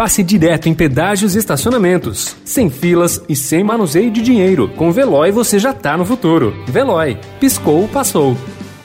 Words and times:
passe 0.00 0.22
direto 0.22 0.66
em 0.66 0.72
pedágios 0.72 1.34
e 1.34 1.38
estacionamentos. 1.38 2.34
Sem 2.42 2.70
filas 2.70 3.22
e 3.28 3.36
sem 3.36 3.62
manuseio 3.62 4.10
de 4.10 4.22
dinheiro. 4.22 4.66
Com 4.70 4.90
Veloy 4.90 5.30
você 5.30 5.58
já 5.58 5.74
tá 5.74 5.94
no 5.94 6.06
futuro. 6.06 6.54
Veloy. 6.66 7.18
Piscou, 7.38 7.86
passou. 7.86 8.34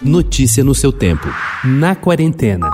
Notícia 0.01 0.61
no 0.61 0.75
seu 0.75 0.91
tempo. 0.91 1.25
Na 1.63 1.95
quarentena. 1.95 2.69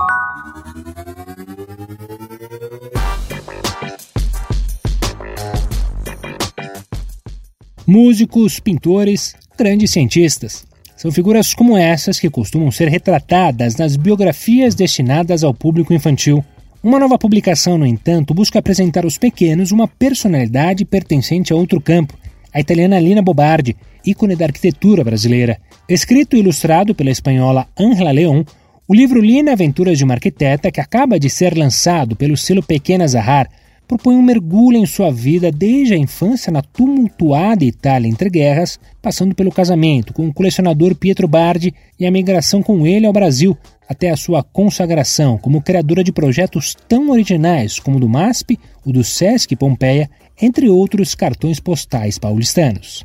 Músicos, 7.86 8.58
pintores, 8.58 9.36
grandes 9.56 9.92
cientistas. 9.92 10.66
São 10.96 11.12
figuras 11.12 11.54
como 11.54 11.76
essas 11.76 12.18
que 12.18 12.28
costumam 12.28 12.72
ser 12.72 12.88
retratadas 12.88 13.76
nas 13.76 13.94
biografias 13.94 14.74
destinadas 14.74 15.44
ao 15.44 15.54
público 15.54 15.94
infantil. 15.94 16.44
Uma 16.82 16.98
nova 16.98 17.16
publicação, 17.16 17.78
no 17.78 17.86
entanto, 17.86 18.34
busca 18.34 18.58
apresentar 18.58 19.04
aos 19.04 19.16
pequenos 19.16 19.70
uma 19.70 19.86
personalidade 19.86 20.84
pertencente 20.84 21.52
a 21.52 21.56
outro 21.56 21.80
campo, 21.80 22.18
a 22.52 22.58
italiana 22.58 22.98
Lina 22.98 23.22
Bobardi, 23.22 23.76
ícone 24.04 24.34
da 24.34 24.46
arquitetura 24.46 25.04
brasileira. 25.04 25.58
Escrito 25.88 26.34
e 26.34 26.40
ilustrado 26.40 26.92
pela 26.92 27.10
espanhola 27.10 27.68
Angela 27.78 28.10
Leon, 28.10 28.42
o 28.88 28.94
livro 28.94 29.20
Lina 29.20 29.52
Aventuras 29.52 29.96
de 29.96 30.02
uma 30.02 30.14
Arquiteta, 30.14 30.72
que 30.72 30.80
acaba 30.80 31.20
de 31.20 31.30
ser 31.30 31.56
lançado 31.56 32.16
pelo 32.16 32.36
selo 32.36 32.64
Pequena 32.64 33.06
Zahar, 33.06 33.48
propõe 33.92 34.16
um 34.16 34.22
mergulho 34.22 34.78
em 34.78 34.86
sua 34.86 35.10
vida 35.10 35.52
desde 35.52 35.92
a 35.92 35.98
infância 35.98 36.50
na 36.50 36.62
tumultuada 36.62 37.62
Itália 37.62 38.08
entre 38.08 38.30
guerras, 38.30 38.80
passando 39.02 39.34
pelo 39.34 39.52
casamento 39.52 40.14
com 40.14 40.26
o 40.26 40.32
colecionador 40.32 40.94
Pietro 40.94 41.28
Bardi 41.28 41.74
e 42.00 42.06
a 42.06 42.10
migração 42.10 42.62
com 42.62 42.86
ele 42.86 43.04
ao 43.04 43.12
Brasil, 43.12 43.54
até 43.86 44.08
a 44.08 44.16
sua 44.16 44.42
consagração 44.42 45.36
como 45.36 45.60
criadora 45.60 46.02
de 46.02 46.10
projetos 46.10 46.74
tão 46.88 47.10
originais 47.10 47.78
como 47.78 47.98
o 47.98 48.00
do 48.00 48.08
MASP, 48.08 48.58
o 48.82 48.92
do 48.92 49.04
Sesc 49.04 49.54
Pompeia, 49.56 50.08
entre 50.40 50.70
outros 50.70 51.14
cartões 51.14 51.60
postais 51.60 52.18
paulistanos. 52.18 53.04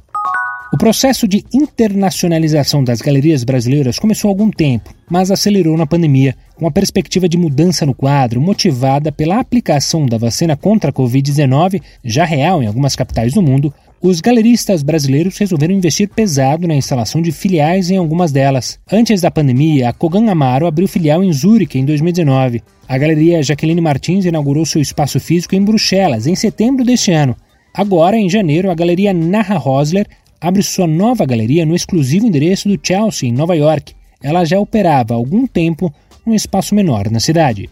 O 0.74 0.78
processo 0.78 1.26
de 1.30 1.46
internacionalização 1.54 2.84
das 2.84 3.00
galerias 3.00 3.46
brasileiras 3.46 3.98
começou 3.98 4.28
há 4.28 4.32
algum 4.32 4.52
tempo, 4.52 4.94
mas 5.10 5.32
acelerou 5.32 5.78
na 5.78 5.88
pandemia, 5.88 6.36
com 6.56 6.68
a 6.68 6.72
perspectiva 6.72 7.30
de 7.30 7.38
mudança 7.38 7.86
no 7.86 7.94
quadro 7.94 8.42
motivada 8.42 9.10
pela 9.10 9.40
aplicação 9.40 10.06
da 10.06 10.18
vacina 10.18 10.58
contra 10.58 10.90
a 10.90 10.94
Covid-19, 10.94 11.82
já 12.04 12.26
real 12.26 12.62
em 12.62 12.68
algumas 12.68 12.98
capitais 12.98 13.34
do 13.34 13.42
mundo. 13.42 13.74
Os 14.02 14.20
galeristas 14.20 14.84
brasileiros 14.84 15.38
resolveram 15.38 15.74
investir 15.74 16.10
pesado 16.10 16.68
na 16.68 16.76
instalação 16.76 17.22
de 17.22 17.32
filiais 17.32 17.90
em 17.90 17.96
algumas 17.96 18.34
delas. 18.34 18.78
Antes 18.92 19.22
da 19.22 19.32
pandemia, 19.32 19.88
a 19.88 19.94
Kogan 19.94 20.30
Amaro 20.30 20.68
abriu 20.68 20.88
filial 20.88 21.24
em 21.24 21.32
Zurique 21.32 21.80
em 21.80 21.86
2019. 21.86 22.62
A 22.90 22.98
galeria 22.98 23.42
Jaqueline 23.42 23.80
Martins 23.82 24.26
inaugurou 24.26 24.66
seu 24.66 24.82
espaço 24.82 25.18
físico 25.18 25.56
em 25.56 25.64
Bruxelas 25.64 26.28
em 26.28 26.36
setembro 26.36 26.84
deste 26.84 27.12
ano. 27.14 27.38
Agora, 27.74 28.18
em 28.18 28.30
janeiro, 28.30 28.70
a 28.70 28.76
galeria 28.76 29.14
Narra 29.14 29.58
Rosler 29.58 30.08
abre 30.40 30.64
sua 30.64 30.88
nova 30.88 31.26
galeria 31.26 31.66
no 31.66 31.76
exclusivo 31.76 32.28
endereço 32.28 32.70
do 32.70 32.80
Chelsea, 32.82 33.30
em 33.30 33.32
Nova 33.32 33.56
York. 33.56 33.94
Ela 34.22 34.46
já 34.46 34.60
operava 34.60 35.14
há 35.14 35.18
algum 35.18 35.46
tempo 35.46 35.94
num 36.26 36.34
espaço 36.34 36.76
menor 36.76 37.10
na 37.10 37.20
cidade. 37.20 37.70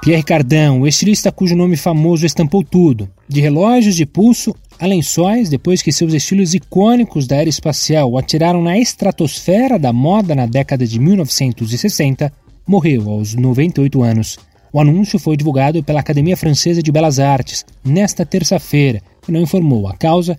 Pierre 0.00 0.22
Cardin, 0.22 0.78
o 0.80 0.86
estilista 0.86 1.32
cujo 1.32 1.56
nome 1.56 1.76
famoso 1.76 2.24
estampou 2.24 2.62
tudo, 2.62 3.10
de 3.28 3.40
relógios 3.40 3.96
de 3.96 4.06
pulso 4.06 4.54
a 4.78 4.86
lençóis, 4.86 5.48
depois 5.48 5.82
que 5.82 5.90
seus 5.90 6.14
estilos 6.14 6.54
icônicos 6.54 7.26
da 7.26 7.36
era 7.36 7.48
espacial 7.48 8.16
atiraram 8.16 8.62
na 8.62 8.78
estratosfera 8.78 9.78
da 9.78 9.92
moda 9.92 10.36
na 10.36 10.46
década 10.46 10.86
de 10.86 11.00
1960, 11.00 12.32
morreu 12.66 13.10
aos 13.10 13.34
98 13.34 14.02
anos. 14.02 14.38
O 14.72 14.80
anúncio 14.80 15.18
foi 15.18 15.36
divulgado 15.36 15.82
pela 15.82 16.00
Academia 16.00 16.36
Francesa 16.36 16.82
de 16.82 16.92
Belas 16.92 17.18
Artes 17.18 17.64
nesta 17.84 18.24
terça-feira 18.24 19.02
e 19.26 19.32
não 19.32 19.40
informou 19.40 19.88
a 19.88 19.96
causa 19.96 20.38